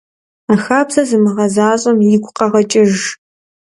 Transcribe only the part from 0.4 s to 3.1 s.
А хабзэр зымыгъэзащӀэм игу къэгъэкӀыж.